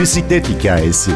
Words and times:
bisiklet 0.00 0.48
hikayesi. 0.48 1.10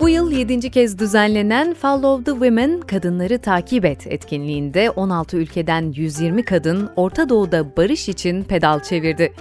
Bu 0.00 0.08
yıl 0.08 0.30
7. 0.32 0.70
kez 0.70 0.98
düzenlenen 0.98 1.74
Follow 1.74 2.24
the 2.24 2.30
Women 2.30 2.80
Kadınları 2.80 3.38
Takip 3.38 3.84
Et 3.84 4.06
etkinliğinde 4.06 4.90
16 4.90 5.36
ülkeden 5.36 5.92
120 5.96 6.44
kadın 6.44 6.90
Orta 6.96 7.28
Doğu'da 7.28 7.76
barış 7.76 8.08
için 8.08 8.42
pedal 8.42 8.80
çevirdi. 8.80 9.32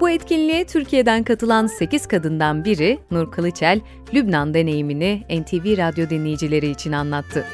Bu 0.00 0.10
etkinliğe 0.10 0.66
Türkiye'den 0.66 1.22
katılan 1.22 1.66
8 1.66 2.06
kadından 2.06 2.64
biri 2.64 2.98
Nur 3.10 3.30
Kılıçel, 3.30 3.80
Lübnan 4.14 4.54
deneyimini 4.54 5.22
NTV 5.30 5.78
Radyo 5.78 6.10
dinleyicileri 6.10 6.70
için 6.70 6.92
anlattı. 6.92 7.44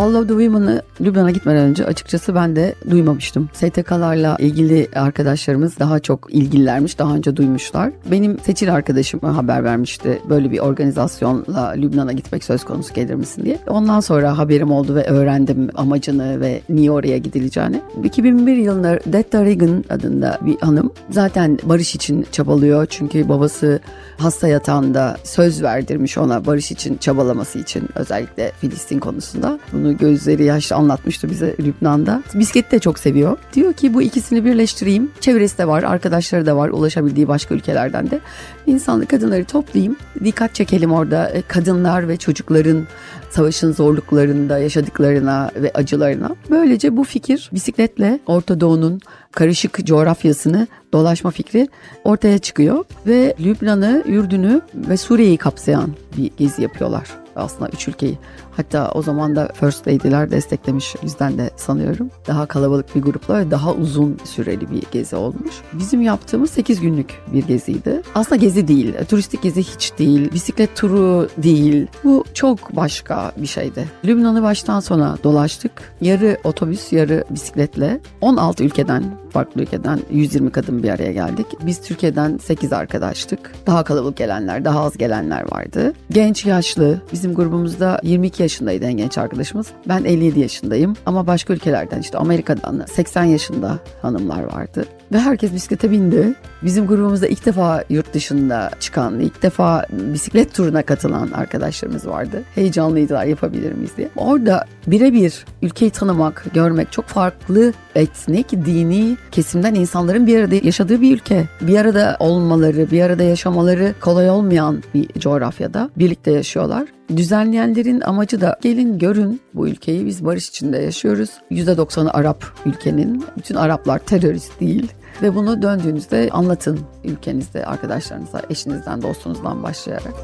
Follow 0.00 0.26
the 0.26 0.44
Women'ı 0.44 0.82
Lübnan'a 1.00 1.30
gitmeden 1.30 1.62
önce 1.62 1.84
açıkçası 1.84 2.34
ben 2.34 2.56
de 2.56 2.74
duymamıştım. 2.90 3.48
STK'larla 3.52 4.36
ilgili 4.38 4.88
arkadaşlarımız 4.94 5.78
daha 5.78 6.00
çok 6.00 6.34
ilgililermiş, 6.34 6.98
daha 6.98 7.14
önce 7.14 7.36
duymuşlar. 7.36 7.92
Benim 8.10 8.38
seçil 8.38 8.74
arkadaşım 8.74 9.20
haber 9.20 9.64
vermişti 9.64 10.22
böyle 10.28 10.50
bir 10.50 10.58
organizasyonla 10.58 11.70
Lübnan'a 11.70 12.12
gitmek 12.12 12.44
söz 12.44 12.64
konusu 12.64 12.94
gelir 12.94 13.14
misin 13.14 13.44
diye. 13.44 13.58
Ondan 13.68 14.00
sonra 14.00 14.38
haberim 14.38 14.72
oldu 14.72 14.94
ve 14.94 15.04
öğrendim 15.04 15.70
amacını 15.74 16.40
ve 16.40 16.60
niye 16.68 16.90
oraya 16.90 17.18
gidileceğini. 17.18 17.80
2001 18.04 18.56
yılında 18.56 18.98
Detta 19.06 19.44
Reagan 19.44 19.84
adında 19.90 20.38
bir 20.40 20.58
hanım 20.60 20.92
zaten 21.10 21.58
barış 21.62 21.94
için 21.94 22.26
çabalıyor 22.32 22.86
çünkü 22.86 23.28
babası 23.28 23.80
hasta 24.18 24.48
yatağında 24.48 25.16
söz 25.24 25.62
verdirmiş 25.62 26.18
ona 26.18 26.46
barış 26.46 26.72
için 26.72 26.96
çabalaması 26.96 27.58
için 27.58 27.88
özellikle 27.94 28.52
Filistin 28.60 28.98
konusunda. 28.98 29.58
Bunu 29.72 29.89
gözleri 29.98 30.44
yaşlı 30.44 30.76
anlatmıştı 30.76 31.30
bize 31.30 31.56
Lübnan'da. 31.60 32.22
Bisikleti 32.34 32.70
de 32.70 32.78
çok 32.78 32.98
seviyor. 32.98 33.38
Diyor 33.54 33.72
ki 33.72 33.94
bu 33.94 34.02
ikisini 34.02 34.44
birleştireyim. 34.44 35.10
Çevresi 35.20 35.58
de 35.58 35.68
var, 35.68 35.82
arkadaşları 35.82 36.46
da 36.46 36.56
var, 36.56 36.68
ulaşabildiği 36.68 37.28
başka 37.28 37.54
ülkelerden 37.54 38.10
de. 38.10 38.20
İnsanlı 38.66 39.06
kadınları 39.06 39.44
toplayayım. 39.44 39.96
Dikkat 40.24 40.54
çekelim 40.54 40.92
orada 40.92 41.30
e, 41.30 41.42
kadınlar 41.42 42.08
ve 42.08 42.16
çocukların 42.16 42.86
savaşın 43.30 43.72
zorluklarında 43.72 44.58
yaşadıklarına 44.58 45.50
ve 45.56 45.70
acılarına. 45.74 46.36
Böylece 46.50 46.96
bu 46.96 47.04
fikir 47.04 47.50
bisikletle 47.52 48.20
Orta 48.26 48.60
Doğu'nun 48.60 49.00
karışık 49.32 49.86
coğrafyasını 49.86 50.66
dolaşma 50.92 51.30
fikri 51.30 51.68
ortaya 52.04 52.38
çıkıyor 52.38 52.84
ve 53.06 53.34
Lübnan'ı, 53.40 54.02
Ürdün'ü 54.06 54.60
ve 54.74 54.96
Suriye'yi 54.96 55.36
kapsayan 55.36 55.94
bir 56.16 56.30
gezi 56.36 56.62
yapıyorlar 56.62 57.08
aslında 57.36 57.70
üç 57.72 57.88
ülkeyi. 57.88 58.18
Hatta 58.56 58.90
o 58.94 59.02
zaman 59.02 59.36
da 59.36 59.48
First 59.54 59.88
Lady'ler 59.88 60.30
desteklemiş 60.30 60.94
bizden 61.02 61.38
de 61.38 61.50
sanıyorum. 61.56 62.10
Daha 62.26 62.46
kalabalık 62.46 62.96
bir 62.96 63.02
grupla 63.02 63.38
ve 63.38 63.50
daha 63.50 63.72
uzun 63.72 64.18
süreli 64.24 64.70
bir 64.70 64.82
gezi 64.92 65.16
olmuş. 65.16 65.54
Bizim 65.72 66.02
yaptığımız 66.02 66.50
8 66.50 66.80
günlük 66.80 67.20
bir 67.32 67.46
geziydi. 67.46 68.02
Aslında 68.14 68.36
gezi 68.36 68.68
değil, 68.68 68.94
turistik 69.08 69.42
gezi 69.42 69.62
hiç 69.62 69.92
değil, 69.98 70.32
bisiklet 70.32 70.76
turu 70.76 71.28
değil. 71.38 71.86
Bu 72.04 72.24
çok 72.34 72.76
başka 72.76 73.32
bir 73.36 73.46
şeydi. 73.46 73.88
Lübnan'ı 74.04 74.42
baştan 74.42 74.80
sona 74.80 75.18
dolaştık. 75.24 75.72
Yarı 76.00 76.38
otobüs, 76.44 76.92
yarı 76.92 77.24
bisikletle 77.30 78.00
16 78.20 78.64
ülkeden 78.64 79.04
farklı 79.30 79.62
ülkeden 79.62 80.00
120 80.10 80.50
kadın 80.50 80.82
bir 80.82 80.88
araya 80.88 81.12
geldik. 81.12 81.46
Biz 81.62 81.80
Türkiye'den 81.80 82.38
8 82.38 82.72
arkadaştık. 82.72 83.52
Daha 83.66 83.84
kalabalık 83.84 84.16
gelenler, 84.16 84.64
daha 84.64 84.80
az 84.80 84.96
gelenler 84.96 85.52
vardı. 85.52 85.92
Genç, 86.10 86.46
yaşlı. 86.46 87.00
Bizim 87.12 87.34
grubumuzda 87.34 88.00
22 88.02 88.42
yaşındaydı 88.42 88.84
en 88.84 88.96
genç 88.96 89.18
arkadaşımız. 89.18 89.66
Ben 89.88 90.04
57 90.04 90.40
yaşındayım. 90.40 90.96
Ama 91.06 91.26
başka 91.26 91.52
ülkelerden 91.52 92.00
işte 92.00 92.18
Amerika'dan 92.18 92.84
80 92.86 93.24
yaşında 93.24 93.78
hanımlar 94.02 94.42
vardı. 94.42 94.84
Ve 95.12 95.18
herkes 95.18 95.52
bisiklete 95.54 95.90
bindi. 95.90 96.34
Bizim 96.62 96.86
grubumuzda 96.86 97.26
ilk 97.26 97.46
defa 97.46 97.84
yurt 97.90 98.14
dışında 98.14 98.70
çıkan, 98.80 99.20
ilk 99.20 99.42
defa 99.42 99.86
bisiklet 99.90 100.54
turuna 100.54 100.82
katılan 100.82 101.30
arkadaşlarımız 101.30 102.06
vardı. 102.06 102.42
Heyecanlıydılar 102.54 103.24
yapabilir 103.24 103.72
miyiz 103.72 103.90
diye. 103.96 104.08
Orada 104.16 104.64
birebir 104.86 105.44
ülkeyi 105.62 105.90
tanımak, 105.90 106.44
görmek 106.54 106.92
çok 106.92 107.04
farklı 107.04 107.72
etnik, 107.94 108.50
dini 108.50 109.16
kesimden 109.30 109.74
insanların 109.74 110.26
bir 110.26 110.38
arada 110.38 110.54
yaşadığı 110.54 111.00
bir 111.00 111.14
ülke. 111.14 111.48
Bir 111.60 111.76
arada 111.76 112.16
olmaları, 112.20 112.90
bir 112.90 113.02
arada 113.02 113.22
yaşamaları 113.22 113.94
kolay 114.00 114.30
olmayan 114.30 114.82
bir 114.94 115.20
coğrafyada 115.20 115.90
birlikte 115.96 116.30
yaşıyorlar. 116.30 116.88
Düzenleyenlerin 117.16 118.00
amacı 118.00 118.40
da 118.40 118.58
gelin 118.62 118.98
görün 118.98 119.40
bu 119.54 119.68
ülkeyi 119.68 120.06
biz 120.06 120.24
barış 120.24 120.48
içinde 120.48 120.78
yaşıyoruz. 120.78 121.30
%90'ı 121.50 122.10
Arap 122.12 122.44
ülkenin. 122.66 123.24
Bütün 123.36 123.54
Araplar 123.54 123.98
terörist 123.98 124.60
değil. 124.60 124.92
Ve 125.22 125.34
bunu 125.34 125.62
döndüğünüzde 125.62 126.28
anlatın 126.32 126.80
ülkenizde 127.04 127.66
arkadaşlarınıza, 127.66 128.42
eşinizden, 128.50 129.02
dostunuzdan 129.02 129.62
başlayarak. 129.62 130.14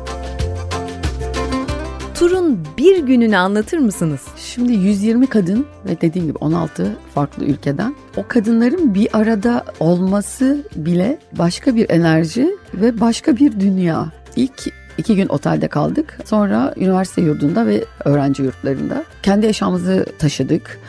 Turun 2.14 2.58
bir 2.78 2.98
gününü 2.98 3.36
anlatır 3.36 3.78
mısınız? 3.78 4.20
Şimdi 4.36 4.72
120 4.72 5.26
kadın 5.26 5.66
ve 5.88 6.00
dediğim 6.00 6.26
gibi 6.26 6.38
16 6.38 6.96
farklı 7.14 7.44
ülkeden 7.44 7.94
o 8.16 8.24
kadınların 8.28 8.94
bir 8.94 9.08
arada 9.12 9.64
olması 9.80 10.64
bile 10.76 11.18
başka 11.32 11.76
bir 11.76 11.90
enerji 11.90 12.56
ve 12.74 13.00
başka 13.00 13.36
bir 13.36 13.60
dünya. 13.60 14.12
İlk 14.36 14.72
iki 14.98 15.16
gün 15.16 15.28
otelde 15.28 15.68
kaldık. 15.68 16.18
Sonra 16.24 16.74
üniversite 16.76 17.22
yurdunda 17.22 17.66
ve 17.66 17.84
öğrenci 18.04 18.42
yurtlarında 18.42 19.04
kendi 19.22 19.46
eşyamızı 19.46 20.06
taşıdık. 20.18 20.80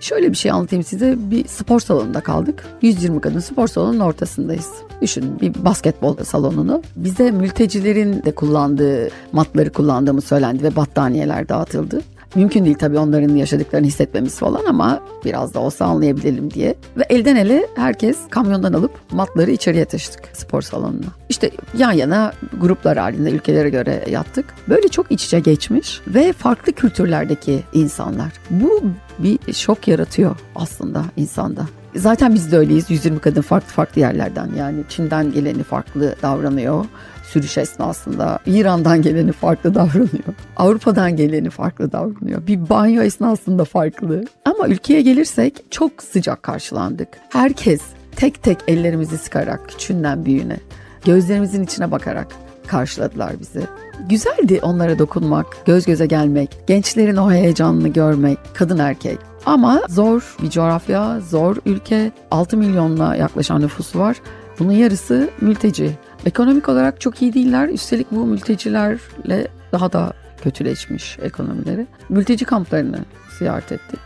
Şöyle 0.00 0.30
bir 0.32 0.36
şey 0.36 0.50
anlatayım 0.50 0.84
size. 0.84 1.14
Bir 1.18 1.48
spor 1.48 1.80
salonunda 1.80 2.20
kaldık. 2.20 2.66
120 2.82 3.20
kadın 3.20 3.40
spor 3.40 3.68
salonunun 3.68 4.00
ortasındayız. 4.00 4.70
Düşünün 5.02 5.40
bir 5.40 5.64
basketbol 5.64 6.16
salonunu. 6.24 6.82
Bize 6.96 7.30
mültecilerin 7.30 8.22
de 8.22 8.34
kullandığı 8.34 9.08
matları 9.32 9.72
kullandığımız 9.72 10.24
söylendi 10.24 10.62
ve 10.62 10.76
battaniyeler 10.76 11.48
dağıtıldı. 11.48 12.02
Mümkün 12.34 12.64
değil 12.64 12.76
tabii 12.78 12.98
onların 12.98 13.36
yaşadıklarını 13.36 13.86
hissetmemiz 13.86 14.38
falan 14.38 14.64
ama 14.64 15.00
biraz 15.24 15.54
da 15.54 15.60
olsa 15.60 15.84
anlayabilelim 15.84 16.50
diye. 16.50 16.74
Ve 16.96 17.02
elden 17.08 17.36
ele 17.36 17.66
herkes 17.76 18.18
kamyondan 18.30 18.72
alıp 18.72 18.92
matları 19.12 19.50
içeriye 19.50 19.84
taşıdık 19.84 20.28
spor 20.32 20.62
salonuna. 20.62 21.06
İşte 21.28 21.50
yan 21.78 21.92
yana 21.92 22.32
gruplar 22.60 22.98
halinde 22.98 23.30
ülkelere 23.30 23.70
göre 23.70 24.04
yattık. 24.10 24.54
Böyle 24.68 24.88
çok 24.88 25.12
iç 25.12 25.24
içe 25.24 25.40
geçmiş 25.40 26.00
ve 26.06 26.32
farklı 26.32 26.72
kültürlerdeki 26.72 27.62
insanlar. 27.72 28.32
Bu 28.50 28.82
bir 29.18 29.52
şok 29.52 29.88
yaratıyor 29.88 30.36
aslında 30.54 31.04
insanda. 31.16 31.66
Zaten 31.96 32.34
biz 32.34 32.52
de 32.52 32.58
öyleyiz. 32.58 32.90
120 32.90 33.18
kadın 33.18 33.42
farklı 33.42 33.68
farklı 33.68 34.00
yerlerden 34.00 34.50
yani 34.58 34.84
Çin'den 34.88 35.32
geleni 35.32 35.62
farklı 35.62 36.16
davranıyor 36.22 36.84
sürüş 37.26 37.58
esnasında. 37.58 38.38
İran'dan 38.46 39.02
geleni 39.02 39.32
farklı 39.32 39.74
davranıyor. 39.74 40.34
Avrupa'dan 40.56 41.16
geleni 41.16 41.50
farklı 41.50 41.92
davranıyor. 41.92 42.46
Bir 42.46 42.68
banyo 42.68 43.02
esnasında 43.02 43.64
farklı. 43.64 44.24
Ama 44.44 44.68
ülkeye 44.68 45.02
gelirsek 45.02 45.64
çok 45.70 46.02
sıcak 46.02 46.42
karşılandık. 46.42 47.08
Herkes 47.28 47.80
tek 48.16 48.42
tek 48.42 48.58
ellerimizi 48.68 49.18
sıkarak 49.18 49.68
küçüğünden 49.68 50.24
büyüğüne, 50.24 50.56
gözlerimizin 51.04 51.64
içine 51.64 51.90
bakarak 51.90 52.26
karşıladılar 52.66 53.40
bizi. 53.40 53.60
Güzeldi 54.08 54.60
onlara 54.62 54.98
dokunmak, 54.98 55.46
göz 55.66 55.86
göze 55.86 56.06
gelmek, 56.06 56.58
gençlerin 56.66 57.16
o 57.16 57.32
heyecanını 57.32 57.88
görmek, 57.88 58.38
kadın 58.54 58.78
erkek. 58.78 59.18
Ama 59.46 59.82
zor 59.88 60.36
bir 60.42 60.50
coğrafya, 60.50 61.20
zor 61.20 61.56
ülke. 61.66 62.12
6 62.30 62.56
milyonla 62.56 63.16
yaklaşan 63.16 63.60
nüfusu 63.60 63.98
var. 63.98 64.16
Bunun 64.58 64.72
yarısı 64.72 65.30
mülteci. 65.40 65.90
Ekonomik 66.26 66.68
olarak 66.68 67.00
çok 67.00 67.22
iyi 67.22 67.34
değiller. 67.34 67.68
Üstelik 67.68 68.12
bu 68.12 68.26
mültecilerle 68.26 69.48
daha 69.72 69.92
da 69.92 70.12
kötüleşmiş 70.42 71.18
ekonomileri. 71.22 71.86
Mülteci 72.08 72.44
kamplarını 72.44 72.98
ziyaret 73.38 73.72
ettik. 73.72 74.00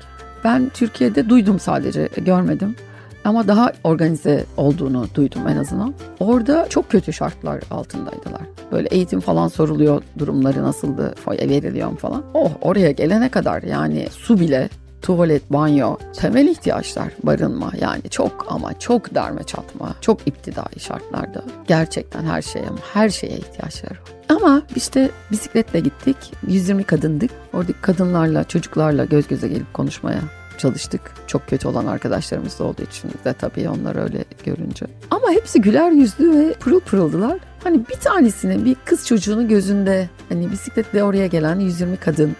Ben 0.45 0.69
Türkiye'de 0.75 1.29
duydum 1.29 1.61
sadece, 1.61 2.09
görmedim. 2.17 2.77
Ama 3.25 3.49
daha 3.49 3.73
organize 3.85 4.45
olduğunu 4.57 5.07
duydum 5.15 5.49
en 5.49 5.57
azından. 5.57 5.95
Orada 6.21 6.67
çok 6.69 6.91
kötü 6.91 7.13
şartlar 7.13 7.63
altındaydılar. 7.71 8.43
Böyle 8.73 8.89
eğitim 8.89 9.21
falan 9.21 9.49
soruluyor, 9.49 10.03
durumları 10.19 10.63
nasıldı, 10.63 11.15
veriliyor 11.29 11.97
falan. 11.97 12.25
Oh 12.35 12.51
oraya 12.61 12.91
gelene 12.91 13.29
kadar 13.29 13.63
yani 13.63 14.09
su 14.11 14.41
bile 14.41 14.69
tuvalet, 15.03 15.53
banyo, 15.53 15.97
temel 16.17 16.47
ihtiyaçlar, 16.47 17.13
barınma 17.23 17.73
yani 17.81 18.03
çok 18.11 18.47
ama 18.49 18.79
çok 18.79 19.15
darma 19.15 19.43
çatma, 19.43 19.95
çok 20.01 20.29
iptidai 20.29 20.81
şartlarda 20.81 21.45
gerçekten 21.69 22.25
her 22.25 22.43
şeye 22.43 22.69
her 22.93 23.09
şeye 23.09 23.37
ihtiyaçları 23.37 23.95
var. 23.95 24.21
Ama 24.29 24.63
işte 24.77 25.11
bisikletle 25.31 25.81
gittik, 25.81 26.17
120 26.49 26.85
kadındık. 26.85 27.31
Oradaki 27.53 27.81
kadınlarla, 27.81 28.45
çocuklarla 28.45 29.05
göz 29.05 29.29
göze 29.29 29.49
gelip 29.49 29.75
konuşmaya 29.75 30.21
çalıştık. 30.59 31.01
Çok 31.27 31.47
kötü 31.47 31.69
olan 31.69 31.87
arkadaşlarımız 31.87 32.59
da 32.59 32.65
olduğu 32.65 32.83
için 32.83 33.11
de 33.25 33.33
tabii 33.33 33.69
onlar 33.69 33.97
öyle 33.97 34.25
görünce. 34.45 34.87
Ama 35.11 35.31
hepsi 35.31 35.61
güler 35.61 35.91
yüzlü 35.91 36.39
ve 36.39 36.53
pırıl 36.53 36.81
pırıldılar. 36.81 37.39
Hani 37.65 37.81
bir 37.89 37.97
tanesini 37.97 38.65
bir 38.65 38.77
kız 38.85 39.07
çocuğunu 39.07 39.49
gözünde 39.49 40.09
hani 40.29 40.51
bisikletle 40.51 41.05
oraya 41.05 41.27
gelen 41.27 41.59
120 41.61 41.97
kadın 41.97 42.37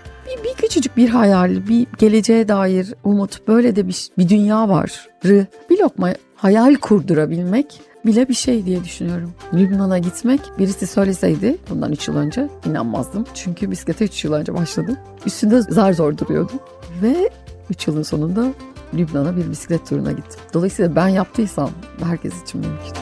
bir 0.51 0.55
küçücük 0.55 0.97
bir 0.97 1.09
hayal, 1.09 1.69
bir 1.69 1.87
geleceğe 1.99 2.49
dair 2.49 2.95
umut, 3.05 3.49
böyle 3.49 3.77
de 3.77 3.89
bir, 3.89 4.09
bir 4.19 4.29
dünya 4.29 4.69
var. 4.69 5.09
Bir 5.71 5.79
lokma 5.79 6.15
hayal 6.37 6.75
kurdurabilmek 6.75 7.81
bile 8.07 8.29
bir 8.29 8.35
şey 8.35 8.67
diye 8.67 8.85
düşünüyorum. 8.85 9.33
Lübnan'a 9.55 9.99
gitmek 9.99 10.41
birisi 10.59 10.87
söyleseydi 10.87 11.57
bundan 11.71 11.93
3 11.93 12.09
yıl 12.09 12.17
önce 12.17 12.49
inanmazdım. 12.67 13.25
Çünkü 13.35 13.71
bisiklete 13.71 14.05
3 14.05 14.25
yıl 14.25 14.33
önce 14.33 14.55
başladım. 14.55 14.97
Üstünde 15.27 15.63
zar 15.63 15.93
zor 15.93 16.19
duruyordum. 16.19 16.61
Ve 17.03 17.31
3 17.71 17.87
yılın 17.87 18.03
sonunda 18.03 18.47
Lübnan'a 18.95 19.37
bir 19.37 19.51
bisiklet 19.51 19.87
turuna 19.87 20.13
gittim. 20.13 20.41
Dolayısıyla 20.55 20.97
ben 20.97 21.09
yaptıysam 21.09 21.71
herkes 22.03 22.43
için 22.43 22.61
mümkün. 22.61 22.93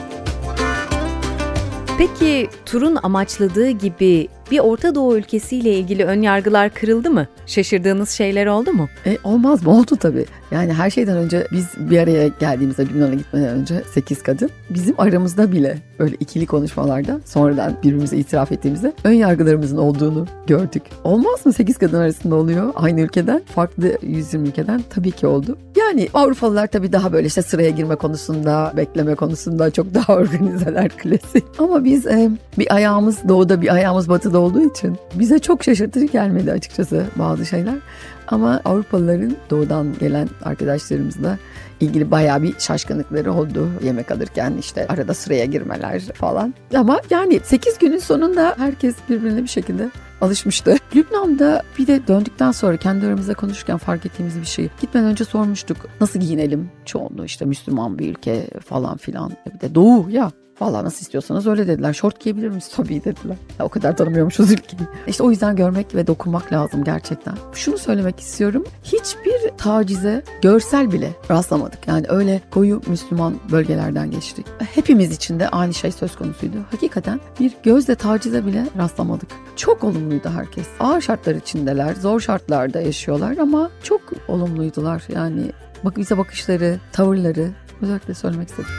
Peki 1.97 2.48
turun 2.71 2.97
amaçladığı 3.03 3.69
gibi 3.69 4.27
bir 4.51 4.59
Orta 4.59 4.95
Doğu 4.95 5.17
ülkesiyle 5.17 5.73
ilgili 5.73 6.05
ön 6.05 6.21
yargılar 6.21 6.69
kırıldı 6.73 7.11
mı? 7.11 7.27
Şaşırdığınız 7.45 8.09
şeyler 8.09 8.45
oldu 8.45 8.73
mu? 8.73 8.89
E, 9.05 9.17
olmaz 9.23 9.63
mı? 9.63 9.71
Oldu 9.79 9.95
tabii. 9.95 10.25
Yani 10.51 10.73
her 10.73 10.89
şeyden 10.89 11.17
önce 11.17 11.47
biz 11.51 11.67
bir 11.77 11.99
araya 11.99 12.27
geldiğimizde 12.27 12.85
Lübnan'a 12.85 13.13
gitmeden 13.13 13.49
önce 13.49 13.83
8 13.93 14.23
kadın 14.23 14.49
bizim 14.69 14.95
aramızda 14.99 15.51
bile 15.51 15.77
böyle 15.99 16.15
ikili 16.19 16.45
konuşmalarda 16.45 17.19
sonradan 17.25 17.75
birbirimize 17.83 18.17
itiraf 18.17 18.51
ettiğimizde 18.51 18.93
ön 19.03 19.11
yargılarımızın 19.11 19.77
olduğunu 19.77 20.27
gördük. 20.47 20.83
Olmaz 21.03 21.45
mı 21.45 21.53
8 21.53 21.77
kadın 21.77 21.99
arasında 21.99 22.35
oluyor 22.35 22.73
aynı 22.75 23.01
ülkeden 23.01 23.41
farklı 23.55 23.97
120 24.01 24.47
ülkeden 24.47 24.81
tabii 24.89 25.11
ki 25.11 25.27
oldu. 25.27 25.57
Yani 25.89 26.09
Avrupalılar 26.13 26.67
tabii 26.67 26.91
daha 26.91 27.13
böyle 27.13 27.27
işte 27.27 27.41
sıraya 27.41 27.69
girme 27.69 27.95
konusunda 27.95 28.73
bekleme 28.77 29.15
konusunda 29.15 29.71
çok 29.71 29.93
daha 29.93 30.13
organizeler 30.17 30.89
klasik. 30.89 31.43
Ama 31.59 31.83
biz 31.83 32.07
e, 32.07 32.29
bir 32.57 32.75
ayağımız 32.75 33.17
doğuda 33.27 33.61
bir 33.61 33.73
ayağımız 33.73 34.09
batıda 34.09 34.39
olduğu 34.39 34.71
için 34.71 34.97
bize 35.13 35.39
çok 35.39 35.63
şaşırtıcı 35.63 36.05
gelmedi 36.05 36.51
açıkçası 36.51 37.05
bazı 37.15 37.45
şeyler. 37.45 37.75
Ama 38.27 38.61
Avrupalıların 38.65 39.35
doğudan 39.49 39.87
gelen 39.99 40.29
arkadaşlarımızla 40.43 41.37
ilgili 41.79 42.11
bayağı 42.11 42.41
bir 42.41 42.53
şaşkınlıkları 42.59 43.33
oldu. 43.33 43.69
Yemek 43.83 44.11
alırken 44.11 44.53
işte 44.59 44.87
arada 44.87 45.13
sıraya 45.13 45.45
girmeler 45.45 46.01
falan. 46.01 46.53
Ama 46.75 46.99
yani 47.09 47.39
8 47.43 47.77
günün 47.77 47.99
sonunda 47.99 48.55
herkes 48.57 48.95
birbirine 49.09 49.43
bir 49.43 49.47
şekilde 49.47 49.89
alışmıştı. 50.21 50.75
Lübnan'da 50.95 51.63
bir 51.77 51.87
de 51.87 52.07
döndükten 52.07 52.51
sonra 52.51 52.77
kendi 52.77 53.05
aramızda 53.05 53.33
konuşurken 53.33 53.77
fark 53.77 54.05
ettiğimiz 54.05 54.39
bir 54.41 54.45
şey. 54.45 54.69
Gitmeden 54.81 55.07
önce 55.07 55.25
sormuştuk 55.25 55.77
nasıl 56.01 56.19
giyinelim? 56.19 56.71
Çoğunluğu 56.85 57.25
işte 57.25 57.45
Müslüman 57.45 57.99
bir 57.99 58.09
ülke 58.09 58.47
falan 58.65 58.97
filan. 58.97 59.31
Bir 59.55 59.59
de 59.59 59.75
doğu 59.75 60.09
ya 60.09 60.31
Valla 60.61 60.83
nasıl 60.83 61.01
istiyorsanız 61.01 61.47
öyle 61.47 61.67
dediler. 61.67 61.93
Şort 61.93 62.19
giyebilir 62.19 62.49
miyiz? 62.49 62.69
Tabii 62.75 63.03
dediler. 63.03 63.37
Ya, 63.59 63.65
o 63.65 63.69
kadar 63.69 63.97
tanımıyormuşuz 63.97 64.51
ülkeyi. 64.51 64.81
İşte 65.07 65.23
o 65.23 65.29
yüzden 65.31 65.55
görmek 65.55 65.95
ve 65.95 66.07
dokunmak 66.07 66.53
lazım 66.53 66.83
gerçekten. 66.83 67.33
Şunu 67.53 67.77
söylemek 67.77 68.19
istiyorum. 68.19 68.63
Hiçbir 68.83 69.57
tacize 69.57 70.23
görsel 70.41 70.91
bile 70.91 71.11
rastlamadık. 71.29 71.87
Yani 71.87 72.05
öyle 72.09 72.41
koyu 72.51 72.81
Müslüman 72.87 73.35
bölgelerden 73.51 74.11
geçtik. 74.11 74.45
Hepimiz 74.75 75.11
için 75.11 75.39
de 75.39 75.49
aynı 75.49 75.73
şey 75.73 75.91
söz 75.91 76.15
konusuydu. 76.15 76.57
Hakikaten 76.71 77.19
bir 77.39 77.53
gözle 77.63 77.95
tacize 77.95 78.45
bile 78.45 78.67
rastlamadık. 78.77 79.29
Çok 79.59 79.83
olumluydu 79.83 80.29
herkes. 80.29 80.67
Ağır 80.79 81.01
şartlar 81.01 81.35
içindeler, 81.35 81.95
zor 81.95 82.19
şartlarda 82.19 82.81
yaşıyorlar 82.81 83.37
ama 83.37 83.71
çok 83.83 84.01
olumluydular. 84.27 85.03
Yani 85.15 85.51
bak 85.83 85.97
bize 85.97 86.17
bakışları, 86.17 86.79
tavırları 86.91 87.49
özellikle 87.81 88.13
söylemek 88.13 88.49
istedim. 88.49 88.69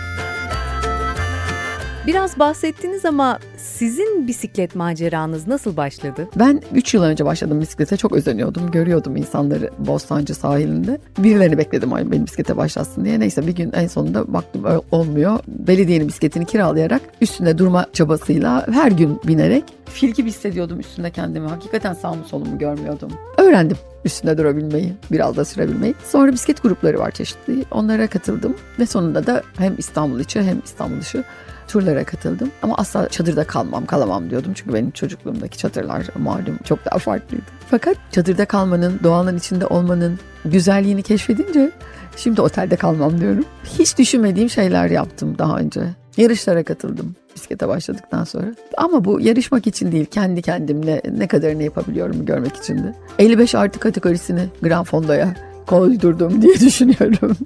Biraz 2.07 2.39
bahsettiniz 2.39 3.05
ama 3.05 3.39
sizin 3.57 4.29
bisiklet 4.29 4.75
maceranız 4.75 5.47
nasıl 5.47 5.77
başladı? 5.77 6.29
Ben 6.37 6.63
3 6.75 6.95
yıl 6.95 7.03
önce 7.03 7.25
başladım 7.25 7.61
bisiklete. 7.61 7.97
Çok 7.97 8.13
özeniyordum. 8.13 8.71
Görüyordum 8.71 9.17
insanları 9.17 9.71
Bostancı 9.79 10.35
sahilinde. 10.35 11.01
Birilerini 11.19 11.59
bekledim 11.59 11.93
ay 11.93 12.11
benim 12.11 12.27
bisiklete 12.27 12.57
başlasın 12.57 13.05
diye. 13.05 13.21
Neyse 13.21 13.47
bir 13.47 13.57
gün 13.57 13.73
en 13.73 13.87
sonunda 13.87 14.33
baktım 14.33 14.65
olmuyor. 14.91 15.39
Belediyenin 15.49 16.09
bisikletini 16.09 16.47
kiralayarak 16.47 17.03
üstünde 17.21 17.59
durma 17.59 17.87
çabasıyla 17.93 18.67
her 18.73 18.91
gün 18.91 19.21
binerek 19.27 19.65
fil 19.91 20.11
gibi 20.11 20.29
hissediyordum 20.29 20.81
üstünde 20.81 21.11
kendimi. 21.11 21.49
Hakikaten 21.49 21.95
sağımı 21.95 22.25
solumu 22.25 22.59
görmüyordum. 22.59 23.11
Öğrendim 23.39 23.77
üstünde 24.05 24.39
durabilmeyi, 24.39 24.93
biraz 25.13 25.37
da 25.37 25.45
sürebilmeyi. 25.45 25.95
Sonra 26.09 26.33
bisiklet 26.33 26.63
grupları 26.63 26.99
var 26.99 27.11
çeşitli. 27.11 27.65
Onlara 27.71 28.07
katıldım 28.07 28.57
ve 28.79 28.87
sonunda 28.87 29.27
da 29.27 29.43
hem 29.59 29.75
İstanbul 29.79 30.21
içi 30.21 30.43
hem 30.43 30.63
İstanbul 30.65 31.01
dışı 31.01 31.25
turlara 31.69 32.05
katıldım. 32.05 32.51
Ama 32.63 32.75
asla 32.77 33.09
çadırda 33.09 33.45
kalmam, 33.45 33.87
kalamam 33.87 34.31
diyordum. 34.31 34.53
Çünkü 34.55 34.75
benim 34.75 34.91
çocukluğumdaki 34.91 35.59
çadırlar 35.59 36.07
malum 36.19 36.59
çok 36.65 36.85
daha 36.85 36.99
farklıydı. 36.99 37.45
Fakat 37.71 37.97
çadırda 38.11 38.45
kalmanın, 38.45 39.01
doğanın 39.03 39.39
içinde 39.39 39.67
olmanın 39.67 40.19
güzelliğini 40.45 41.03
keşfedince 41.03 41.71
şimdi 42.17 42.41
otelde 42.41 42.77
kalmam 42.77 43.21
diyorum. 43.21 43.45
Hiç 43.65 43.99
düşünmediğim 43.99 44.51
şeyler 44.51 44.91
yaptım 44.91 45.39
daha 45.39 45.59
önce. 45.59 45.81
Yarışlara 46.17 46.65
katıldım 46.65 47.15
bisiklete 47.41 47.69
başladıktan 47.69 48.25
sonra. 48.25 48.47
Ama 48.77 49.05
bu 49.05 49.21
yarışmak 49.21 49.67
için 49.67 49.93
değil, 49.93 50.07
kendi 50.07 50.43
kendimle 50.43 51.03
ne 51.19 51.29
kadarını 51.29 51.63
yapabiliyorum 51.63 52.27
görmek 52.27 52.57
için 52.57 52.79
de. 52.79 52.95
55 53.19 53.55
artı 53.55 53.79
kategorisini 53.81 54.49
Grand 54.63 54.87
Fondo'ya 54.87 55.35
koydurdum 55.71 56.43
diye 56.43 56.55
düşünüyorum. 56.61 57.37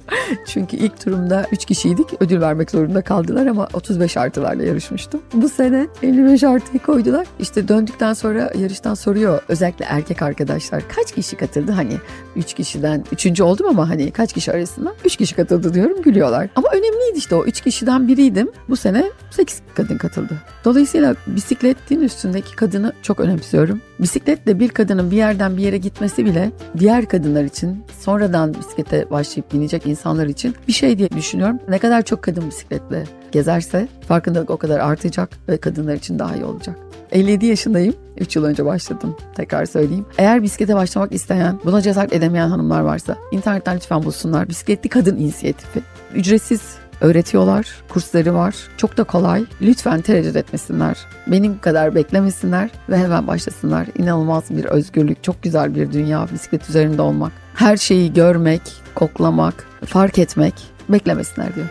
Çünkü 0.46 0.76
ilk 0.76 1.00
turumda 1.00 1.46
3 1.52 1.64
kişiydik. 1.64 2.06
Ödül 2.20 2.40
vermek 2.40 2.70
zorunda 2.70 3.02
kaldılar 3.02 3.46
ama 3.46 3.68
35 3.72 4.16
artılarla 4.16 4.62
yarışmıştım. 4.62 5.20
Bu 5.34 5.48
sene 5.48 5.86
55 6.02 6.44
artıyı 6.44 6.82
koydular. 6.82 7.26
İşte 7.38 7.68
döndükten 7.68 8.12
sonra 8.12 8.50
yarıştan 8.58 8.94
soruyor 8.94 9.42
özellikle 9.48 9.84
erkek 9.84 10.22
arkadaşlar 10.22 10.82
kaç 10.96 11.12
kişi 11.12 11.36
katıldı? 11.36 11.72
Hani 11.72 11.96
3 12.36 12.54
kişiden 12.54 13.04
3. 13.12 13.40
oldum 13.40 13.66
ama 13.66 13.88
hani 13.88 14.10
kaç 14.10 14.32
kişi 14.32 14.52
arasında 14.52 14.94
3 15.04 15.16
kişi 15.16 15.36
katıldı 15.36 15.74
diyorum 15.74 16.02
gülüyorlar. 16.02 16.48
Ama 16.56 16.68
önemliydi 16.68 17.18
işte 17.18 17.34
o 17.34 17.44
3 17.44 17.60
kişiden 17.60 18.08
biriydim. 18.08 18.50
Bu 18.68 18.76
sene 18.76 19.04
8 19.30 19.60
kadın 19.74 19.98
katıldı. 19.98 20.34
Dolayısıyla 20.64 21.14
bisikletin 21.26 22.00
üstündeki 22.00 22.56
kadını 22.56 22.92
çok 23.02 23.20
önemsiyorum. 23.20 23.80
Bisikletle 24.00 24.58
bir 24.58 24.68
kadının 24.68 25.10
bir 25.10 25.16
yerden 25.16 25.56
bir 25.56 25.62
yere 25.62 25.78
gitmesi 25.78 26.24
bile 26.24 26.50
diğer 26.78 27.06
kadınlar 27.08 27.44
için 27.44 27.84
sonradan 28.14 28.54
bisiklete 28.54 29.10
başlayıp 29.10 29.52
binecek 29.52 29.86
insanlar 29.86 30.26
için 30.26 30.54
bir 30.68 30.72
şey 30.72 30.98
diye 30.98 31.10
düşünüyorum. 31.10 31.58
Ne 31.68 31.78
kadar 31.78 32.02
çok 32.02 32.22
kadın 32.22 32.48
bisikletle 32.48 33.04
gezerse 33.32 33.88
farkındalık 34.08 34.50
o 34.50 34.56
kadar 34.56 34.80
artacak 34.80 35.30
ve 35.48 35.56
kadınlar 35.56 35.94
için 35.94 36.18
daha 36.18 36.34
iyi 36.36 36.44
olacak. 36.44 36.76
57 37.12 37.46
yaşındayım. 37.46 37.94
3 38.18 38.36
yıl 38.36 38.44
önce 38.44 38.64
başladım. 38.64 39.16
Tekrar 39.34 39.66
söyleyeyim. 39.66 40.06
Eğer 40.18 40.42
bisiklete 40.42 40.74
başlamak 40.74 41.12
isteyen, 41.12 41.58
buna 41.64 41.82
cesaret 41.82 42.12
edemeyen 42.12 42.48
hanımlar 42.48 42.80
varsa 42.80 43.16
internetten 43.32 43.76
lütfen 43.76 44.02
bulsunlar. 44.02 44.48
Bisikletli 44.48 44.88
Kadın 44.88 45.16
İnisiyatifi. 45.16 45.80
Ücretsiz 46.14 46.76
öğretiyorlar. 47.04 47.66
Kursları 47.88 48.34
var. 48.34 48.54
Çok 48.76 48.96
da 48.96 49.04
kolay. 49.04 49.44
Lütfen 49.62 50.00
tereddüt 50.00 50.36
etmesinler. 50.36 50.96
Benim 51.26 51.58
kadar 51.58 51.94
beklemesinler 51.94 52.70
ve 52.88 52.98
hemen 52.98 53.26
başlasınlar. 53.26 53.86
İnanılmaz 53.98 54.44
bir 54.50 54.64
özgürlük, 54.64 55.22
çok 55.22 55.42
güzel 55.42 55.74
bir 55.74 55.92
dünya 55.92 56.28
bisiklet 56.32 56.70
üzerinde 56.70 57.02
olmak. 57.02 57.32
Her 57.54 57.76
şeyi 57.76 58.12
görmek, 58.12 58.62
koklamak, 58.94 59.66
fark 59.84 60.18
etmek 60.18 60.54
beklemesinler 60.88 61.54
diyor. 61.54 61.66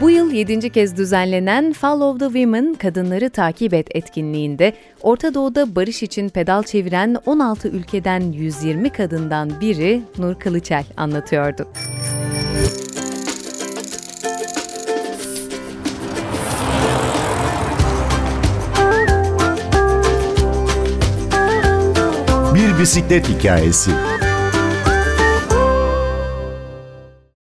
Bu 0.00 0.10
yıl 0.10 0.30
7. 0.30 0.70
kez 0.70 0.96
düzenlenen 0.96 1.72
Follow 1.72 2.18
the 2.18 2.32
Women 2.32 2.74
Kadınları 2.74 3.30
Takip 3.30 3.74
Et 3.74 3.86
etkinliğinde 3.90 4.72
Orta 5.02 5.34
Doğu'da 5.34 5.76
barış 5.76 6.02
için 6.02 6.28
pedal 6.28 6.62
çeviren 6.62 7.16
16 7.26 7.68
ülkeden 7.68 8.20
120 8.20 8.90
kadından 8.90 9.60
biri 9.60 10.02
Nur 10.18 10.34
Kılıçel 10.34 10.84
anlatıyordu. 10.96 11.68
Bisiklet 22.78 23.28
hikayesi. 23.28 23.90